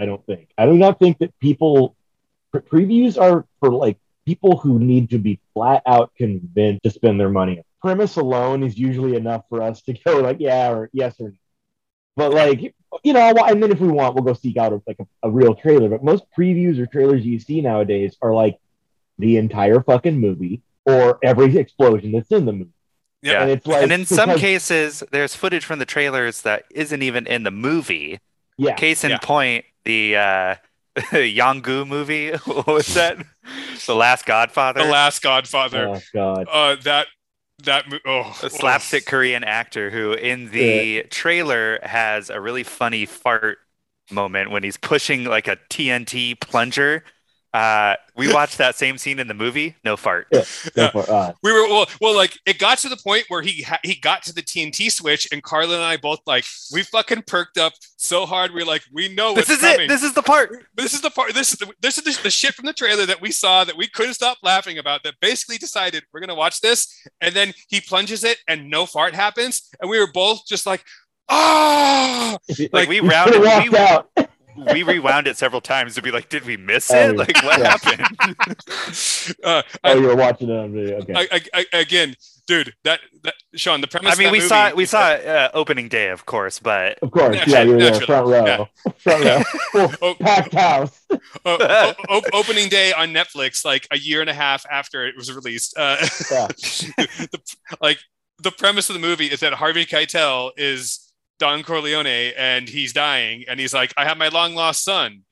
I 0.00 0.06
don't 0.06 0.24
think. 0.26 0.48
I 0.56 0.66
do 0.66 0.74
not 0.74 0.98
think 0.98 1.18
that 1.18 1.38
people. 1.38 1.96
Pre- 2.52 2.62
previews 2.62 3.20
are 3.20 3.46
for 3.60 3.70
like 3.70 3.98
people 4.26 4.56
who 4.56 4.78
need 4.78 5.10
to 5.10 5.18
be 5.18 5.40
flat 5.54 5.82
out 5.86 6.12
convinced 6.16 6.82
to 6.84 6.90
spend 6.90 7.20
their 7.20 7.28
money. 7.28 7.62
Premise 7.80 8.16
alone 8.16 8.62
is 8.62 8.78
usually 8.78 9.16
enough 9.16 9.44
for 9.48 9.62
us 9.62 9.82
to 9.82 9.92
go 10.04 10.18
like, 10.18 10.38
yeah 10.40 10.70
or 10.70 10.90
yes 10.92 11.14
or 11.20 11.28
no. 11.28 11.34
But 12.16 12.34
like, 12.34 12.74
you 13.04 13.12
know, 13.12 13.34
and 13.46 13.62
then 13.62 13.70
if 13.70 13.80
we 13.80 13.88
want, 13.88 14.14
we'll 14.14 14.24
go 14.24 14.34
seek 14.34 14.56
out 14.56 14.80
like 14.86 14.98
a, 14.98 15.06
a 15.22 15.30
real 15.30 15.54
trailer. 15.54 15.88
But 15.88 16.02
most 16.02 16.24
previews 16.36 16.78
or 16.78 16.86
trailers 16.86 17.24
you 17.24 17.38
see 17.38 17.60
nowadays 17.60 18.16
are 18.20 18.34
like 18.34 18.58
the 19.18 19.36
entire 19.36 19.80
fucking 19.80 20.18
movie 20.18 20.62
or 20.84 21.18
every 21.22 21.56
explosion 21.56 22.12
that's 22.12 22.30
in 22.30 22.46
the 22.46 22.52
movie. 22.52 22.70
Yeah. 23.22 23.42
And 23.42 23.50
it's 23.50 23.66
like, 23.66 23.82
and 23.82 23.92
in 23.92 24.06
some 24.06 24.38
cases, 24.38 25.02
there's 25.12 25.34
footage 25.34 25.64
from 25.64 25.78
the 25.78 25.86
trailers 25.86 26.42
that 26.42 26.64
isn't 26.70 27.02
even 27.02 27.26
in 27.26 27.42
the 27.42 27.50
movie. 27.50 28.20
Yeah, 28.68 28.74
Case 28.74 29.04
in 29.04 29.10
Yeah. 29.10 29.18
point, 29.18 29.64
the 29.84 30.16
uh, 30.16 30.54
Young-gu 31.16 31.84
movie. 31.84 32.32
What 32.44 32.66
was 32.66 32.94
that? 32.94 33.16
the 33.86 33.94
Last 33.94 34.26
Godfather. 34.26 34.84
The 34.84 34.90
Last 34.90 35.22
Godfather. 35.22 35.88
oh 35.88 36.00
god, 36.14 36.46
Uh, 36.50 36.76
that 36.84 37.06
that 37.64 37.88
mo- 37.88 37.98
oh, 38.06 38.38
a 38.42 38.48
slapstick 38.50 39.06
Korean 39.06 39.44
actor 39.44 39.90
who, 39.90 40.12
in 40.12 40.50
the 40.50 41.04
trailer, 41.10 41.78
has 41.82 42.30
a 42.30 42.40
really 42.40 42.62
funny 42.62 43.04
fart 43.06 43.58
moment 44.10 44.50
when 44.50 44.62
he's 44.62 44.76
pushing 44.76 45.24
like 45.24 45.46
a 45.46 45.56
TNT 45.68 46.38
plunger 46.40 47.04
Uh, 47.52 47.96
we 48.16 48.32
watched 48.32 48.58
that 48.58 48.76
same 48.76 48.96
scene 48.96 49.18
in 49.18 49.26
the 49.26 49.34
movie. 49.34 49.74
No 49.84 49.96
fart. 49.96 50.28
Go 50.30 50.42
for 50.42 51.02
it. 51.02 51.08
Uh, 51.08 51.32
we 51.42 51.52
were 51.52 51.66
well, 51.68 51.86
well, 52.00 52.14
like 52.14 52.38
it 52.46 52.58
got 52.58 52.78
to 52.78 52.88
the 52.88 52.96
point 52.96 53.24
where 53.28 53.42
he 53.42 53.62
ha- 53.62 53.80
he 53.82 53.96
got 53.96 54.22
to 54.24 54.32
the 54.32 54.42
TNT 54.42 54.90
switch, 54.92 55.26
and 55.32 55.42
Carla 55.42 55.74
and 55.74 55.82
I 55.84 55.96
both 55.96 56.20
like 56.26 56.44
we 56.72 56.82
fucking 56.84 57.22
perked 57.26 57.58
up 57.58 57.72
so 57.96 58.24
hard. 58.24 58.52
We 58.52 58.62
are 58.62 58.66
like, 58.66 58.82
we 58.92 59.12
know 59.12 59.34
This 59.34 59.50
is 59.50 59.58
coming. 59.60 59.80
it. 59.82 59.88
This 59.88 60.04
is 60.04 60.12
the 60.14 60.22
part. 60.22 60.50
This 60.76 60.94
is 60.94 61.00
the 61.00 61.10
part. 61.10 61.34
This 61.34 61.52
is 61.52 61.58
the, 61.58 61.72
this 61.80 61.98
is 61.98 62.04
the, 62.04 62.22
the 62.22 62.30
shit 62.30 62.54
from 62.54 62.66
the 62.66 62.72
trailer 62.72 63.04
that 63.06 63.20
we 63.20 63.32
saw 63.32 63.64
that 63.64 63.76
we 63.76 63.88
couldn't 63.88 64.14
stop 64.14 64.38
laughing 64.44 64.78
about. 64.78 65.02
That 65.02 65.14
basically 65.20 65.58
decided 65.58 66.04
we're 66.12 66.20
gonna 66.20 66.34
watch 66.36 66.60
this, 66.60 67.02
and 67.20 67.34
then 67.34 67.52
he 67.68 67.80
plunges 67.80 68.22
it, 68.22 68.38
and 68.46 68.70
no 68.70 68.86
fart 68.86 69.14
happens, 69.14 69.68
and 69.80 69.90
we 69.90 69.98
were 69.98 70.10
both 70.12 70.46
just 70.46 70.66
like, 70.66 70.84
ah. 71.28 72.36
Like, 72.48 72.72
Like, 72.72 72.88
we 72.88 73.00
we 73.00 73.08
rounded, 73.08 73.34
should 73.34 73.44
have 73.46 73.58
walked 73.58 73.72
we, 73.72 73.78
out. 73.78 74.09
We 74.72 74.82
rewound 74.82 75.26
it 75.26 75.36
several 75.36 75.60
times 75.60 75.94
to 75.94 76.02
be 76.02 76.10
like, 76.10 76.28
did 76.28 76.44
we 76.44 76.56
miss 76.56 76.90
Oh, 76.90 76.96
it? 76.96 77.12
yeah. 77.12 77.18
Like, 77.18 77.42
what 77.42 77.58
Yeah. 77.58 77.76
happened? 77.76 78.16
uh, 79.44 79.62
Oh, 79.62 79.62
I, 79.84 79.94
you 79.94 80.02
were 80.06 80.16
watching 80.16 80.48
it 80.50 80.56
on 80.58 80.72
video. 80.72 80.98
Okay. 80.98 81.14
I, 81.14 81.40
I, 81.54 81.66
I, 81.72 81.78
again, 81.78 82.14
dude, 82.46 82.74
that, 82.84 83.00
that 83.24 83.34
Sean, 83.54 83.80
the 83.80 83.86
premise. 83.86 84.10
I 84.10 84.12
of 84.12 84.18
mean, 84.18 84.26
that 84.26 84.32
we 84.32 84.38
movie 84.38 84.48
saw 84.48 84.74
we 84.74 84.84
saw 84.86 85.12
it, 85.12 85.26
uh, 85.26 85.50
opening 85.54 85.88
day, 85.88 86.08
of 86.08 86.26
course, 86.26 86.58
but 86.58 86.98
of 87.02 87.10
course. 87.10 87.34
Naturally, 87.36 87.52
yeah, 87.52 87.62
you 87.62 87.70
were 87.72 87.78
there, 87.78 87.90
naturally, 87.92 88.06
front 88.06 88.26
row. 88.28 88.46
yeah. 88.46 88.92
Front 88.98 89.24
row. 89.74 89.90
Oh, 90.02 90.14
packed 90.20 90.54
house. 90.54 91.00
uh, 91.10 91.16
o- 91.46 91.94
o- 92.08 92.22
opening 92.32 92.68
day 92.68 92.92
on 92.92 93.10
Netflix, 93.12 93.64
like 93.64 93.86
a 93.90 93.98
year 93.98 94.20
and 94.20 94.30
a 94.30 94.34
half 94.34 94.64
after 94.70 95.06
it 95.06 95.16
was 95.16 95.32
released. 95.32 95.74
Uh, 95.76 95.96
Yeah. 96.30 96.46
the, 96.48 97.40
like 97.80 97.98
the 98.42 98.50
premise 98.50 98.88
of 98.90 98.94
the 98.94 99.00
movie 99.00 99.26
is 99.26 99.40
that 99.40 99.52
Harvey 99.54 99.84
Keitel 99.84 100.50
is 100.56 101.09
Don 101.40 101.64
Corleone 101.64 102.32
and 102.36 102.68
he's 102.68 102.92
dying, 102.92 103.44
and 103.48 103.58
he's 103.58 103.74
like, 103.74 103.92
"I 103.96 104.04
have 104.04 104.18
my 104.18 104.28
long 104.28 104.54
lost 104.54 104.84
son, 104.84 105.22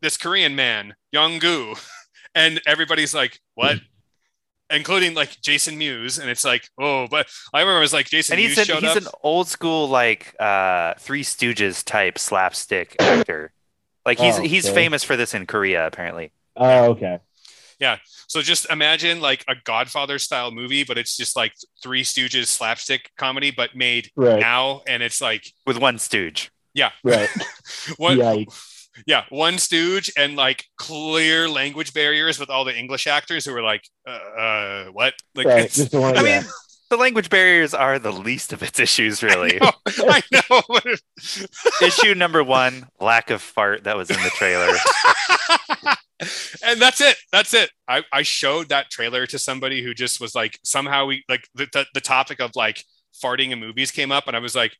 this 0.00 0.16
Korean 0.16 0.56
man, 0.56 0.94
Young-gu," 1.12 1.74
and 2.34 2.62
everybody's 2.66 3.14
like, 3.14 3.40
"What?" 3.54 3.78
Including 4.70 5.14
like 5.14 5.40
Jason 5.42 5.76
Mewes, 5.78 6.18
and 6.18 6.28
it's 6.28 6.44
like, 6.44 6.68
oh, 6.80 7.06
but 7.08 7.28
I 7.54 7.60
remember 7.60 7.78
it 7.78 7.82
was 7.82 7.92
like 7.92 8.06
Jason 8.06 8.32
and 8.32 8.40
he's 8.40 8.56
Mewes 8.56 8.58
an, 8.58 8.64
showed 8.64 8.82
he's 8.82 8.96
up. 8.96 9.02
an 9.02 9.08
old 9.22 9.46
school 9.46 9.88
like 9.88 10.34
uh 10.40 10.94
Three 10.98 11.22
Stooges 11.22 11.84
type 11.84 12.18
slapstick 12.18 12.96
actor. 12.98 13.52
Like 14.04 14.18
he's 14.18 14.38
Oh, 14.38 14.42
he's 14.42 14.68
famous 14.68 15.04
for 15.04 15.16
this 15.16 15.34
in 15.34 15.46
Korea 15.46 15.86
apparently. 15.86 16.32
Oh, 16.56 16.90
okay. 16.92 17.20
So 18.28 18.42
just 18.42 18.68
imagine 18.70 19.20
like 19.20 19.44
a 19.48 19.54
Godfather 19.64 20.18
style 20.18 20.50
movie, 20.50 20.84
but 20.84 20.98
it's 20.98 21.16
just 21.16 21.36
like 21.36 21.52
Three 21.82 22.02
Stooges 22.02 22.46
slapstick 22.46 23.10
comedy, 23.16 23.50
but 23.50 23.74
made 23.76 24.10
Right. 24.16 24.40
now, 24.40 24.82
and 24.86 25.02
it's 25.02 25.20
like 25.20 25.44
with 25.66 25.78
one 25.78 25.98
stooge. 25.98 26.50
Yeah. 26.74 26.90
Right. 27.04 27.28
one, 27.96 28.18
Yikes. 28.18 28.88
yeah, 29.06 29.24
one 29.30 29.58
Stooge 29.58 30.10
and 30.16 30.36
like 30.36 30.64
clear 30.76 31.48
language 31.48 31.94
barriers 31.94 32.38
with 32.38 32.50
all 32.50 32.64
the 32.64 32.76
English 32.76 33.06
actors 33.06 33.44
who 33.46 33.52
were 33.52 33.62
like, 33.62 33.82
uh, 34.06 34.10
uh 34.10 34.84
what? 34.86 35.14
Like, 35.34 35.46
Right. 35.46 35.64
it's, 35.64 35.76
the 35.88 36.00
one. 36.00 36.16
I 36.18 36.22
yeah. 36.22 36.40
mean, 36.40 36.48
the 36.90 36.96
language 36.98 37.30
barriers 37.30 37.74
are 37.74 37.98
the 37.98 38.12
least 38.12 38.52
of 38.52 38.62
its 38.62 38.78
issues, 38.78 39.22
really. 39.22 39.58
I 39.60 40.22
know. 40.32 40.62
I 40.70 40.80
know. 40.84 41.46
Issue 41.82 42.14
number 42.14 42.44
one: 42.44 42.86
lack 43.00 43.30
of 43.30 43.40
fart 43.42 43.84
that 43.84 43.96
was 43.96 44.10
in 44.10 44.22
the 44.22 44.30
trailer. 44.30 44.72
and 46.20 46.80
that's 46.80 47.00
it. 47.00 47.16
That's 47.32 47.54
it. 47.54 47.70
I, 47.88 48.02
I 48.12 48.22
showed 48.22 48.68
that 48.70 48.90
trailer 48.90 49.26
to 49.26 49.38
somebody 49.38 49.82
who 49.82 49.94
just 49.94 50.20
was 50.20 50.34
like, 50.34 50.58
somehow 50.64 51.06
we 51.06 51.24
like 51.28 51.48
the, 51.54 51.68
the, 51.72 51.86
the 51.94 52.00
topic 52.00 52.40
of 52.40 52.52
like 52.54 52.82
farting 53.22 53.50
in 53.50 53.60
movies 53.60 53.90
came 53.90 54.12
up, 54.12 54.26
and 54.26 54.36
I 54.36 54.40
was 54.40 54.54
like, 54.54 54.72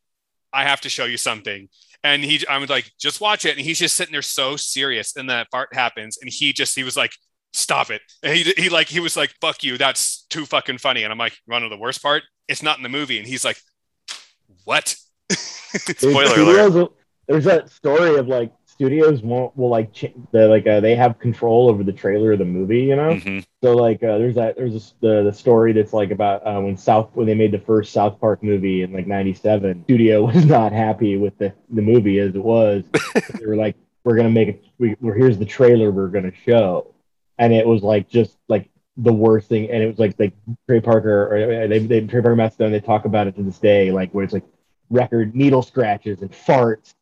I 0.52 0.64
have 0.64 0.80
to 0.82 0.88
show 0.88 1.04
you 1.04 1.18
something. 1.18 1.68
And 2.02 2.24
he, 2.24 2.46
I 2.48 2.58
was 2.58 2.70
like, 2.70 2.90
just 2.98 3.20
watch 3.20 3.44
it. 3.44 3.56
And 3.56 3.60
he's 3.60 3.78
just 3.78 3.96
sitting 3.96 4.12
there 4.12 4.22
so 4.22 4.56
serious. 4.56 5.16
And 5.16 5.28
that 5.28 5.48
fart 5.50 5.74
happens. 5.74 6.18
And 6.20 6.30
he 6.30 6.52
just, 6.52 6.74
he 6.74 6.84
was 6.84 6.96
like, 6.96 7.12
stop 7.52 7.90
it. 7.90 8.00
And 8.22 8.34
he, 8.34 8.52
he 8.56 8.68
like, 8.68 8.88
he 8.88 9.00
was 9.00 9.16
like, 9.16 9.34
fuck 9.40 9.64
you. 9.64 9.76
That's 9.76 10.24
too 10.30 10.46
fucking 10.46 10.78
funny. 10.78 11.02
And 11.02 11.12
I'm 11.12 11.18
like, 11.18 11.32
you 11.32 11.52
want 11.52 11.62
to 11.62 11.68
know 11.68 11.74
the 11.74 11.80
worst 11.80 12.02
part? 12.02 12.22
It's 12.48 12.62
not 12.62 12.76
in 12.76 12.82
the 12.82 12.88
movie. 12.88 13.18
And 13.18 13.26
he's 13.26 13.44
like, 13.44 13.58
what? 14.64 14.96
Spoiler 15.32 16.40
alert. 16.40 16.92
There's 17.26 17.44
that 17.44 17.70
story 17.70 18.16
of 18.16 18.28
like 18.28 18.52
studios 18.76 19.22
won't 19.22 19.56
will 19.56 19.70
like 19.70 19.92
ch- 19.92 20.12
the 20.32 20.46
like 20.48 20.66
uh, 20.66 20.80
they 20.80 20.94
have 20.94 21.18
control 21.18 21.68
over 21.70 21.82
the 21.82 21.92
trailer 21.92 22.32
of 22.32 22.38
the 22.38 22.44
movie, 22.44 22.80
you 22.80 22.94
know. 22.94 23.14
Mhm. 23.14 23.44
So 23.64 23.74
like 23.74 24.02
uh, 24.02 24.18
there's 24.18 24.34
that 24.34 24.56
there's 24.56 24.74
this, 24.74 24.94
the 25.00 25.22
the 25.24 25.32
story 25.32 25.72
that's 25.72 25.92
like 25.94 26.10
about 26.10 26.46
uh, 26.46 26.60
when 26.60 26.76
South 26.76 27.10
when 27.14 27.26
they 27.26 27.34
made 27.34 27.52
the 27.52 27.58
first 27.58 27.92
South 27.92 28.20
Park 28.20 28.42
movie 28.42 28.82
in 28.82 28.92
like 28.92 29.06
'97. 29.06 29.84
Studio 29.84 30.24
was 30.32 30.44
not 30.44 30.72
happy 30.72 31.16
with 31.16 31.36
the 31.38 31.52
the 31.70 31.82
movie 31.82 32.18
as 32.18 32.34
it 32.34 32.42
was. 32.42 32.84
they 33.38 33.46
were 33.46 33.56
like, 33.56 33.76
we're 34.04 34.16
gonna 34.16 34.30
make 34.30 34.48
it. 34.48 34.64
We, 34.78 34.94
we're 35.00 35.14
here's 35.14 35.38
the 35.38 35.46
trailer 35.46 35.90
we're 35.90 36.08
gonna 36.08 36.34
show, 36.44 36.94
and 37.38 37.52
it 37.52 37.66
was 37.66 37.82
like 37.82 38.08
just 38.08 38.36
like 38.48 38.68
the 38.98 39.12
worst 39.12 39.48
thing. 39.48 39.70
And 39.70 39.82
it 39.82 39.86
was 39.86 39.98
like 39.98 40.14
like 40.18 40.34
Trey 40.68 40.80
Parker 40.80 41.28
or 41.34 41.64
uh, 41.64 41.66
they 41.66 41.78
they 41.78 42.00
Trey 42.02 42.20
Parker 42.20 42.36
Matt 42.36 42.52
Stone. 42.52 42.72
They 42.72 42.80
talk 42.80 43.06
about 43.06 43.26
it 43.26 43.36
to 43.36 43.42
this 43.42 43.58
day, 43.58 43.90
like 43.90 44.12
where 44.12 44.24
it's 44.24 44.34
like 44.34 44.44
record 44.90 45.34
needle 45.34 45.62
scratches 45.62 46.20
and 46.22 46.30
farts 46.30 46.94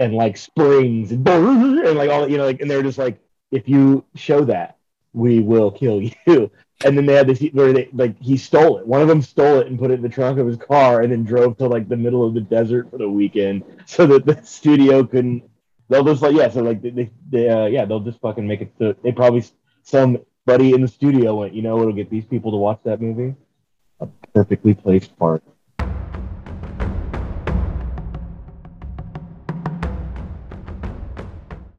and 0.00 0.14
like 0.14 0.36
springs 0.36 1.12
and, 1.12 1.28
and 1.28 1.96
like 1.96 2.10
all 2.10 2.28
you 2.28 2.38
know 2.38 2.46
like 2.46 2.60
and 2.60 2.68
they're 2.68 2.82
just 2.82 2.98
like 2.98 3.20
if 3.52 3.68
you 3.68 4.04
show 4.16 4.44
that 4.44 4.78
we 5.12 5.40
will 5.40 5.70
kill 5.70 6.00
you. 6.26 6.50
And 6.82 6.96
then 6.96 7.04
they 7.04 7.14
had 7.14 7.26
this 7.26 7.42
where 7.52 7.74
they 7.74 7.90
like 7.92 8.18
he 8.20 8.38
stole 8.38 8.78
it. 8.78 8.86
One 8.86 9.02
of 9.02 9.08
them 9.08 9.20
stole 9.20 9.58
it 9.58 9.66
and 9.66 9.78
put 9.78 9.90
it 9.90 9.94
in 9.94 10.02
the 10.02 10.08
trunk 10.08 10.38
of 10.38 10.46
his 10.46 10.56
car 10.56 11.02
and 11.02 11.12
then 11.12 11.24
drove 11.24 11.58
to 11.58 11.66
like 11.66 11.88
the 11.88 11.96
middle 11.96 12.26
of 12.26 12.32
the 12.32 12.40
desert 12.40 12.90
for 12.90 12.96
the 12.96 13.08
weekend 13.08 13.62
so 13.86 14.06
that 14.06 14.24
the 14.24 14.40
studio 14.42 15.04
couldn't 15.04 15.42
they'll 15.90 16.04
just 16.04 16.22
like 16.22 16.34
yeah 16.34 16.48
so 16.48 16.62
like 16.62 16.80
they, 16.80 17.10
they, 17.28 17.48
uh, 17.48 17.66
yeah 17.66 17.84
they'll 17.84 18.00
just 18.00 18.20
fucking 18.20 18.46
make 18.46 18.62
it 18.62 18.72
so 18.78 18.94
they 19.02 19.12
probably 19.12 19.44
somebody 19.82 20.72
in 20.72 20.80
the 20.80 20.88
studio 20.88 21.34
went 21.34 21.52
you 21.52 21.60
know 21.60 21.78
it'll 21.80 21.92
get 21.92 22.08
these 22.08 22.24
people 22.24 22.50
to 22.50 22.56
watch 22.56 22.80
that 22.84 23.00
movie. 23.00 23.34
A 24.00 24.06
perfectly 24.32 24.72
placed 24.72 25.14
part 25.18 25.42